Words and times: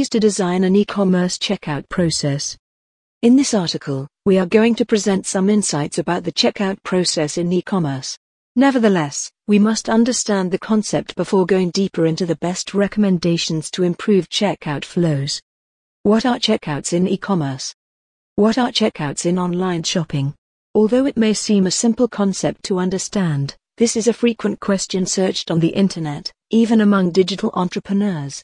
To 0.00 0.18
design 0.18 0.64
an 0.64 0.74
e-commerce 0.74 1.36
checkout 1.36 1.88
process. 1.88 2.56
In 3.22 3.36
this 3.36 3.52
article, 3.52 4.08
we 4.24 4.38
are 4.38 4.46
going 4.46 4.74
to 4.76 4.86
present 4.86 5.26
some 5.26 5.50
insights 5.50 5.98
about 5.98 6.24
the 6.24 6.32
checkout 6.32 6.82
process 6.82 7.36
in 7.36 7.52
e-commerce. 7.52 8.18
Nevertheless, 8.56 9.30
we 9.46 9.58
must 9.58 9.90
understand 9.90 10.50
the 10.50 10.58
concept 10.58 11.14
before 11.14 11.44
going 11.44 11.70
deeper 11.70 12.06
into 12.06 12.24
the 12.24 12.34
best 12.36 12.72
recommendations 12.72 13.70
to 13.72 13.84
improve 13.84 14.28
checkout 14.30 14.84
flows. 14.84 15.40
What 16.02 16.24
are 16.24 16.38
checkouts 16.38 16.92
in 16.92 17.06
e-commerce? 17.06 17.74
What 18.34 18.58
are 18.58 18.72
checkouts 18.72 19.26
in 19.26 19.38
online 19.38 19.82
shopping? 19.82 20.34
Although 20.74 21.06
it 21.06 21.18
may 21.18 21.34
seem 21.34 21.66
a 21.66 21.70
simple 21.70 22.08
concept 22.08 22.64
to 22.64 22.78
understand, 22.78 23.54
this 23.76 23.96
is 23.96 24.08
a 24.08 24.14
frequent 24.14 24.60
question 24.60 25.04
searched 25.04 25.50
on 25.50 25.60
the 25.60 25.68
internet, 25.68 26.32
even 26.48 26.80
among 26.80 27.10
digital 27.10 27.50
entrepreneurs. 27.54 28.42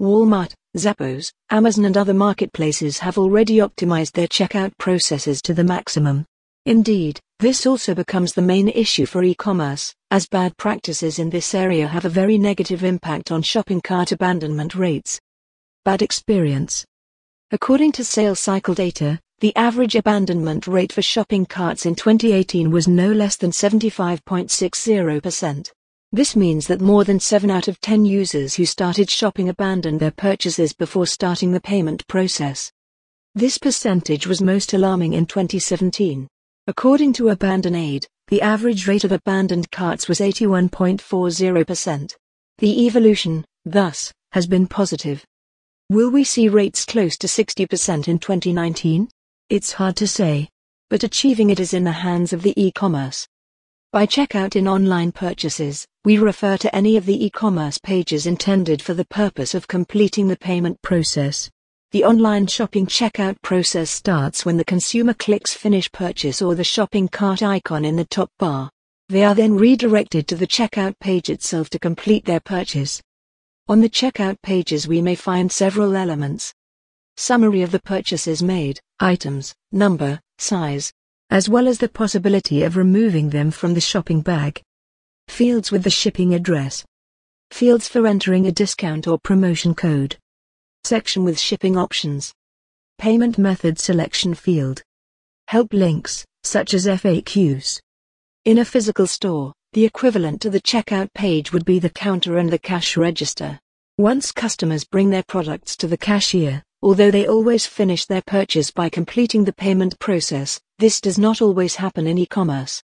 Walmart, 0.00 0.52
Zappos, 0.76 1.30
Amazon 1.50 1.84
and 1.84 1.98
other 1.98 2.14
marketplaces 2.14 2.98
have 3.00 3.18
already 3.18 3.56
optimized 3.56 4.12
their 4.12 4.26
checkout 4.26 4.72
processes 4.78 5.42
to 5.42 5.52
the 5.52 5.64
maximum. 5.64 6.24
Indeed, 6.64 7.20
this 7.40 7.66
also 7.66 7.94
becomes 7.94 8.32
the 8.32 8.40
main 8.40 8.68
issue 8.68 9.04
for 9.04 9.22
e-commerce, 9.22 9.94
as 10.10 10.26
bad 10.26 10.56
practices 10.56 11.18
in 11.18 11.28
this 11.28 11.54
area 11.54 11.86
have 11.86 12.06
a 12.06 12.08
very 12.08 12.38
negative 12.38 12.84
impact 12.84 13.30
on 13.30 13.42
shopping 13.42 13.82
cart 13.82 14.12
abandonment 14.12 14.74
rates. 14.74 15.20
Bad 15.84 16.00
experience. 16.00 16.86
According 17.50 17.92
to 17.92 18.02
SaleCycle 18.02 18.74
data, 18.74 19.20
the 19.40 19.54
average 19.56 19.96
abandonment 19.96 20.66
rate 20.66 20.92
for 20.92 21.02
shopping 21.02 21.44
carts 21.44 21.84
in 21.84 21.96
2018 21.96 22.70
was 22.70 22.88
no 22.88 23.12
less 23.12 23.36
than 23.36 23.50
75.60%. 23.50 25.70
This 26.14 26.36
means 26.36 26.66
that 26.66 26.82
more 26.82 27.04
than 27.04 27.18
7 27.18 27.50
out 27.50 27.68
of 27.68 27.80
10 27.80 28.04
users 28.04 28.54
who 28.54 28.66
started 28.66 29.08
shopping 29.08 29.48
abandoned 29.48 29.98
their 29.98 30.10
purchases 30.10 30.74
before 30.74 31.06
starting 31.06 31.52
the 31.52 31.60
payment 31.60 32.06
process. 32.06 32.70
This 33.34 33.56
percentage 33.56 34.26
was 34.26 34.42
most 34.42 34.74
alarming 34.74 35.14
in 35.14 35.24
2017. 35.24 36.28
According 36.66 37.14
to 37.14 37.34
AbandonAid, 37.34 38.04
the 38.28 38.42
average 38.42 38.86
rate 38.86 39.04
of 39.04 39.12
abandoned 39.12 39.70
carts 39.70 40.06
was 40.06 40.20
81.40%. 40.20 42.14
The 42.58 42.86
evolution, 42.86 43.46
thus, 43.64 44.12
has 44.32 44.46
been 44.46 44.66
positive. 44.66 45.24
Will 45.88 46.10
we 46.10 46.24
see 46.24 46.50
rates 46.50 46.84
close 46.84 47.16
to 47.18 47.26
60% 47.26 48.06
in 48.06 48.18
2019? 48.18 49.08
It's 49.48 49.72
hard 49.72 49.96
to 49.96 50.06
say. 50.06 50.50
But 50.90 51.04
achieving 51.04 51.48
it 51.48 51.58
is 51.58 51.72
in 51.72 51.84
the 51.84 51.92
hands 51.92 52.34
of 52.34 52.42
the 52.42 52.52
e-commerce. 52.62 53.26
By 53.92 54.04
checkout 54.06 54.56
in 54.56 54.68
online 54.68 55.12
purchases, 55.12 55.86
we 56.04 56.18
refer 56.18 56.56
to 56.56 56.74
any 56.74 56.96
of 56.96 57.06
the 57.06 57.24
e-commerce 57.26 57.78
pages 57.78 58.26
intended 58.26 58.82
for 58.82 58.92
the 58.92 59.04
purpose 59.04 59.54
of 59.54 59.68
completing 59.68 60.26
the 60.26 60.36
payment 60.36 60.82
process. 60.82 61.48
The 61.92 62.02
online 62.04 62.48
shopping 62.48 62.86
checkout 62.86 63.40
process 63.42 63.88
starts 63.88 64.44
when 64.44 64.56
the 64.56 64.64
consumer 64.64 65.14
clicks 65.14 65.54
Finish 65.54 65.92
Purchase 65.92 66.42
or 66.42 66.56
the 66.56 66.64
shopping 66.64 67.06
cart 67.06 67.40
icon 67.40 67.84
in 67.84 67.94
the 67.94 68.04
top 68.04 68.30
bar. 68.40 68.68
They 69.10 69.22
are 69.22 69.36
then 69.36 69.54
redirected 69.54 70.26
to 70.26 70.34
the 70.34 70.46
checkout 70.46 70.98
page 70.98 71.30
itself 71.30 71.70
to 71.70 71.78
complete 71.78 72.24
their 72.24 72.40
purchase. 72.40 73.00
On 73.68 73.80
the 73.80 73.88
checkout 73.88 74.42
pages 74.42 74.88
we 74.88 75.00
may 75.00 75.14
find 75.14 75.52
several 75.52 75.94
elements. 75.94 76.52
Summary 77.16 77.62
of 77.62 77.70
the 77.70 77.82
purchases 77.82 78.42
made, 78.42 78.80
items, 78.98 79.54
number, 79.70 80.18
size, 80.38 80.92
as 81.30 81.48
well 81.48 81.68
as 81.68 81.78
the 81.78 81.88
possibility 81.88 82.64
of 82.64 82.76
removing 82.76 83.30
them 83.30 83.52
from 83.52 83.74
the 83.74 83.80
shopping 83.80 84.20
bag. 84.20 84.60
Fields 85.28 85.70
with 85.70 85.82
the 85.82 85.90
shipping 85.90 86.34
address. 86.34 86.84
Fields 87.50 87.88
for 87.88 88.06
entering 88.06 88.46
a 88.46 88.52
discount 88.52 89.06
or 89.06 89.18
promotion 89.18 89.74
code. 89.74 90.16
Section 90.84 91.24
with 91.24 91.38
shipping 91.38 91.76
options. 91.76 92.32
Payment 92.98 93.38
method 93.38 93.78
selection 93.78 94.34
field. 94.34 94.82
Help 95.48 95.72
links, 95.72 96.24
such 96.42 96.74
as 96.74 96.86
FAQs. 96.86 97.80
In 98.44 98.58
a 98.58 98.64
physical 98.64 99.06
store, 99.06 99.52
the 99.72 99.84
equivalent 99.84 100.40
to 100.42 100.50
the 100.50 100.60
checkout 100.60 101.12
page 101.14 101.52
would 101.52 101.64
be 101.64 101.78
the 101.78 101.90
counter 101.90 102.38
and 102.38 102.50
the 102.50 102.58
cash 102.58 102.96
register. 102.96 103.58
Once 103.98 104.32
customers 104.32 104.84
bring 104.84 105.10
their 105.10 105.24
products 105.24 105.76
to 105.76 105.86
the 105.86 105.98
cashier, 105.98 106.62
Although 106.84 107.12
they 107.12 107.28
always 107.28 107.64
finish 107.64 108.06
their 108.06 108.22
purchase 108.22 108.72
by 108.72 108.88
completing 108.88 109.44
the 109.44 109.52
payment 109.52 109.96
process, 110.00 110.60
this 110.80 111.00
does 111.00 111.16
not 111.16 111.40
always 111.40 111.76
happen 111.76 112.08
in 112.08 112.18
e-commerce. 112.18 112.82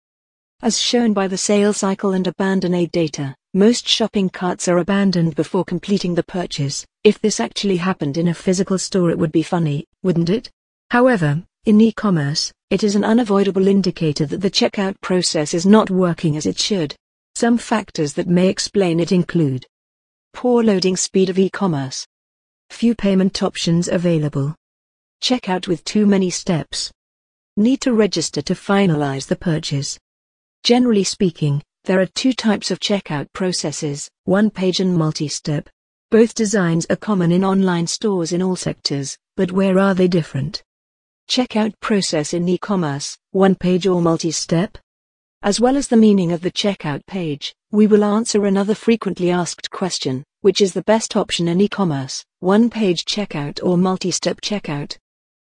As 0.63 0.81
shown 0.81 1.13
by 1.13 1.29
the 1.29 1.37
SaleCycle 1.37 2.17
and 2.17 2.27
AbandonAid 2.27 2.91
data, 2.91 3.37
most 3.55 3.87
shopping 3.87 4.29
carts 4.29 4.69
are 4.69 4.79
abandoned 4.79 5.35
before 5.35 5.65
completing 5.65 6.15
the 6.15 6.23
purchase. 6.23 6.87
If 7.05 7.21
this 7.21 7.41
actually 7.41 7.77
happened 7.77 8.17
in 8.17 8.29
a 8.29 8.35
physical 8.35 8.79
store 8.79 9.11
it 9.11 9.19
would 9.19 9.33
be 9.33 9.43
funny, 9.43 9.87
wouldn't 10.03 10.31
it? 10.31 10.51
However, 10.91 11.43
in 11.65 11.81
e-commerce, 11.81 12.53
it 12.71 12.83
is 12.83 12.97
an 12.97 13.05
unavoidable 13.05 13.69
indicator 13.69 14.27
that 14.27 14.41
the 14.41 14.51
checkout 14.51 15.01
process 15.01 15.55
is 15.55 15.67
not 15.67 15.91
working 15.91 16.37
as 16.37 16.47
it 16.47 16.59
should. 16.59 16.97
Some 17.35 17.59
factors 17.59 18.15
that 18.15 18.29
may 18.29 18.49
explain 18.49 18.99
it 19.01 19.13
include 19.13 19.67
poor 20.33 20.63
loading 20.63 20.97
speed 20.97 21.31
of 21.31 21.39
e-commerce, 21.39 22.07
Few 22.71 22.95
payment 22.95 23.43
options 23.43 23.89
available. 23.89 24.55
Checkout 25.23 25.67
with 25.67 25.83
too 25.85 26.05
many 26.05 26.29
steps. 26.29 26.91
Need 27.57 27.81
to 27.83 27.95
register 27.95 28.43
to 28.43 28.55
finalize 28.55 29.27
the 29.29 29.37
purchase. 29.37 29.99
Generally 30.67 31.05
speaking, 31.05 31.63
there 31.85 32.01
are 32.01 32.07
two 32.07 32.33
types 32.33 32.73
of 32.73 32.81
checkout 32.81 33.33
processes, 33.33 34.11
one 34.25 34.51
page 34.51 34.81
and 34.81 34.97
multi-step. 34.99 35.69
Both 36.11 36.35
designs 36.35 36.87
are 36.91 36.97
common 36.97 37.31
in 37.31 37.45
online 37.45 37.87
stores 37.87 38.33
in 38.33 38.43
all 38.43 38.57
sectors, 38.57 39.17
but 39.37 39.53
where 39.53 39.79
are 39.79 39.95
they 39.95 40.09
different? 40.09 40.65
Checkout 41.31 41.73
process 41.79 42.35
in 42.35 42.49
e-commerce, 42.49 43.17
one 43.31 43.55
page 43.55 43.87
or 43.87 44.03
multi-step? 44.03 44.77
As 45.41 45.61
well 45.61 45.77
as 45.77 45.87
the 45.87 45.97
meaning 45.97 46.33
of 46.33 46.41
the 46.41 46.51
checkout 46.51 47.07
page, 47.07 47.55
we 47.71 47.87
will 47.87 48.03
answer 48.03 48.45
another 48.45 48.75
frequently 48.75 49.31
asked 49.31 49.71
question, 49.71 50.25
which 50.41 50.61
is 50.61 50.73
the 50.73 50.83
best 50.83 51.15
option 51.15 51.47
in 51.47 51.61
e-commerce, 51.61 52.25
one-page 52.41 53.05
checkout 53.05 53.61
or 53.63 53.79
multi-step 53.79 54.41
checkout? 54.41 54.97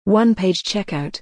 One-page 0.03 0.61
checkout. 0.61 1.19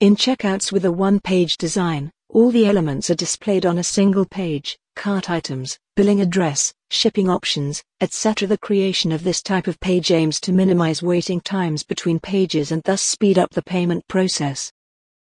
In 0.00 0.16
checkouts 0.16 0.72
with 0.72 0.84
a 0.84 0.90
one-page 0.90 1.56
design, 1.56 2.10
all 2.32 2.50
the 2.50 2.66
elements 2.66 3.10
are 3.10 3.14
displayed 3.14 3.66
on 3.66 3.76
a 3.76 3.84
single 3.84 4.24
page, 4.24 4.78
cart 4.96 5.28
items, 5.28 5.78
billing 5.96 6.22
address, 6.22 6.72
shipping 6.90 7.28
options, 7.28 7.82
etc. 8.00 8.48
The 8.48 8.56
creation 8.56 9.12
of 9.12 9.22
this 9.22 9.42
type 9.42 9.66
of 9.66 9.78
page 9.80 10.10
aims 10.10 10.40
to 10.40 10.52
minimize 10.52 11.02
waiting 11.02 11.42
times 11.42 11.82
between 11.82 12.18
pages 12.18 12.72
and 12.72 12.82
thus 12.84 13.02
speed 13.02 13.38
up 13.38 13.50
the 13.50 13.62
payment 13.62 14.08
process. 14.08 14.72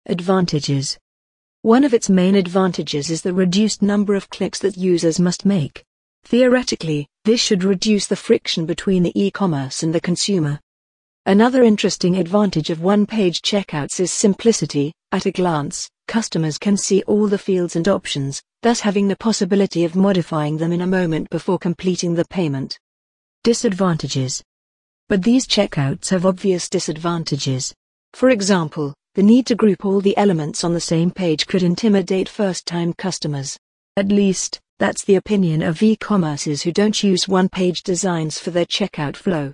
Advantages 0.06 0.96
One 1.62 1.82
of 1.82 1.92
its 1.92 2.08
main 2.08 2.36
advantages 2.36 3.10
is 3.10 3.22
the 3.22 3.34
reduced 3.34 3.82
number 3.82 4.14
of 4.14 4.30
clicks 4.30 4.60
that 4.60 4.76
users 4.76 5.18
must 5.18 5.44
make. 5.44 5.84
Theoretically, 6.24 7.08
this 7.24 7.40
should 7.40 7.64
reduce 7.64 8.06
the 8.06 8.14
friction 8.14 8.64
between 8.64 9.02
the 9.02 9.20
e-commerce 9.20 9.82
and 9.82 9.92
the 9.92 10.00
consumer. 10.00 10.60
Another 11.26 11.64
interesting 11.64 12.16
advantage 12.16 12.70
of 12.70 12.80
one-page 12.80 13.42
checkouts 13.42 13.98
is 13.98 14.12
simplicity. 14.12 14.92
At 15.12 15.26
a 15.26 15.30
glance, 15.30 15.90
customers 16.08 16.58
can 16.58 16.76
see 16.76 17.02
all 17.02 17.26
the 17.26 17.38
fields 17.38 17.76
and 17.76 17.88
options, 17.88 18.42
thus 18.62 18.80
having 18.80 19.08
the 19.08 19.16
possibility 19.16 19.84
of 19.84 19.96
modifying 19.96 20.56
them 20.56 20.72
in 20.72 20.80
a 20.80 20.86
moment 20.86 21.30
before 21.30 21.58
completing 21.58 22.14
the 22.14 22.24
payment. 22.24 22.78
Disadvantages. 23.44 24.42
But 25.08 25.22
these 25.22 25.46
checkouts 25.46 26.10
have 26.10 26.24
obvious 26.24 26.68
disadvantages. 26.68 27.74
For 28.14 28.30
example, 28.30 28.94
the 29.14 29.22
need 29.22 29.46
to 29.46 29.54
group 29.54 29.84
all 29.84 30.00
the 30.00 30.16
elements 30.16 30.64
on 30.64 30.72
the 30.72 30.80
same 30.80 31.10
page 31.10 31.46
could 31.46 31.62
intimidate 31.62 32.28
first-time 32.28 32.94
customers. 32.94 33.58
At 33.96 34.08
least, 34.08 34.60
that's 34.78 35.04
the 35.04 35.16
opinion 35.16 35.62
of 35.62 35.82
e-commerces 35.82 36.62
who 36.62 36.72
don't 36.72 37.02
use 37.02 37.28
one-page 37.28 37.82
designs 37.82 38.38
for 38.38 38.50
their 38.50 38.64
checkout 38.64 39.16
flow. 39.16 39.52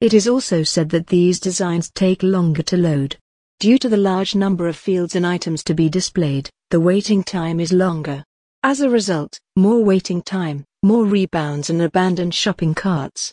It 0.00 0.14
is 0.14 0.28
also 0.28 0.62
said 0.62 0.88
that 0.90 1.06
these 1.06 1.40
designs 1.40 1.90
take 1.90 2.22
longer 2.22 2.62
to 2.64 2.76
load. 2.76 3.16
Due 3.62 3.78
to 3.78 3.88
the 3.88 3.96
large 3.96 4.34
number 4.34 4.66
of 4.66 4.76
fields 4.76 5.14
and 5.14 5.24
items 5.24 5.62
to 5.62 5.72
be 5.72 5.88
displayed, 5.88 6.50
the 6.70 6.80
waiting 6.80 7.22
time 7.22 7.60
is 7.60 7.72
longer. 7.72 8.24
As 8.64 8.80
a 8.80 8.90
result, 8.90 9.38
more 9.54 9.84
waiting 9.84 10.20
time, 10.20 10.64
more 10.82 11.04
rebounds 11.04 11.70
and 11.70 11.80
abandoned 11.80 12.34
shopping 12.34 12.74
carts. 12.74 13.32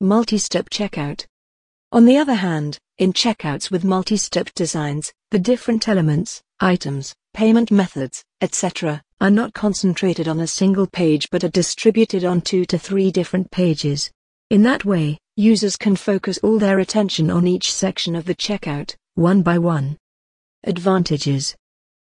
Multi-step 0.00 0.70
checkout. 0.70 1.26
On 1.90 2.04
the 2.04 2.16
other 2.16 2.36
hand, 2.36 2.78
in 2.98 3.12
checkouts 3.12 3.68
with 3.68 3.82
multi-step 3.82 4.50
designs, 4.54 5.12
the 5.32 5.40
different 5.40 5.88
elements, 5.88 6.40
items, 6.60 7.12
payment 7.34 7.72
methods, 7.72 8.22
etc., 8.40 9.02
are 9.20 9.32
not 9.32 9.52
concentrated 9.52 10.28
on 10.28 10.38
a 10.38 10.46
single 10.46 10.86
page 10.86 11.28
but 11.32 11.42
are 11.42 11.48
distributed 11.48 12.22
on 12.22 12.40
two 12.40 12.64
to 12.66 12.78
three 12.78 13.10
different 13.10 13.50
pages. 13.50 14.12
In 14.48 14.62
that 14.62 14.84
way, 14.84 15.18
users 15.34 15.76
can 15.76 15.96
focus 15.96 16.38
all 16.44 16.60
their 16.60 16.78
attention 16.78 17.32
on 17.32 17.48
each 17.48 17.72
section 17.72 18.14
of 18.14 18.26
the 18.26 18.34
checkout, 18.36 18.94
one 19.16 19.40
by 19.40 19.56
one. 19.56 19.96
Advantages 20.64 21.56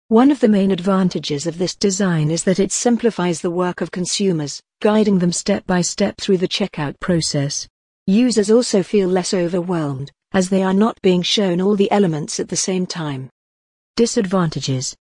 One 0.08 0.30
of 0.30 0.40
the 0.40 0.48
main 0.48 0.70
advantages 0.70 1.46
of 1.46 1.58
this 1.58 1.76
design 1.76 2.30
is 2.30 2.44
that 2.44 2.58
it 2.58 2.72
simplifies 2.72 3.42
the 3.42 3.50
work 3.50 3.82
of 3.82 3.90
consumers, 3.90 4.62
guiding 4.80 5.18
them 5.18 5.30
step 5.30 5.66
by 5.66 5.82
step 5.82 6.16
through 6.18 6.38
the 6.38 6.48
checkout 6.48 6.98
process. 7.00 7.68
Users 8.06 8.50
also 8.50 8.82
feel 8.82 9.06
less 9.06 9.34
overwhelmed, 9.34 10.10
as 10.32 10.48
they 10.48 10.62
are 10.62 10.72
not 10.72 10.98
being 11.02 11.20
shown 11.20 11.60
all 11.60 11.76
the 11.76 11.92
elements 11.92 12.40
at 12.40 12.48
the 12.48 12.56
same 12.56 12.86
time. 12.86 13.28
Disadvantages 13.96 14.96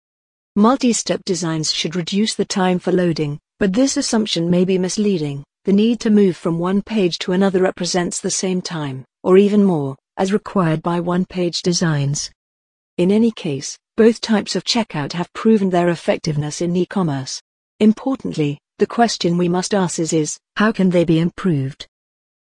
Multi-step 0.57 1.21
designs 1.27 1.71
should 1.71 1.97
reduce 1.97 2.35
the 2.35 2.47
time 2.47 2.79
for 2.79 2.93
loading, 2.93 3.39
but 3.59 3.75
this 3.75 3.99
assumption 3.99 4.49
may 4.49 4.65
be 4.65 4.79
misleading. 4.79 5.45
The 5.67 5.75
need 5.75 6.01
to 6.01 6.09
move 6.09 6.39
from 6.39 6.59
one 6.59 6.81
page 6.81 7.19
to 7.19 7.33
another 7.33 7.61
represents 7.61 8.23
the 8.23 8.31
same 8.31 8.63
time, 8.63 9.05
or 9.23 9.37
even 9.37 9.63
more, 9.63 9.97
as 10.21 10.35
required 10.35 10.83
by 10.83 11.01
one-page 11.01 11.63
designs. 11.63 12.31
In 12.99 13.11
any 13.11 13.31
case, 13.31 13.79
both 13.97 14.21
types 14.21 14.55
of 14.55 14.65
checkout 14.65 15.15
have 15.15 15.33
proven 15.33 15.71
their 15.71 15.89
effectiveness 15.89 16.61
in 16.61 16.77
e-commerce. 16.77 17.41
Importantly, 17.79 18.59
the 18.79 18.87
question 18.87 19.39
we 19.39 19.49
must 19.49 19.73
ask 19.73 19.99
is, 19.99 20.13
is 20.13 20.39
how 20.57 20.73
can 20.73 20.91
they 20.91 21.05
be 21.07 21.21
improved? 21.21 21.87